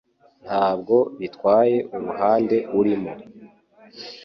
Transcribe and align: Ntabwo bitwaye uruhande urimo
Ntabwo 0.45 0.95
bitwaye 1.19 1.77
uruhande 1.95 2.57
urimo 2.79 3.13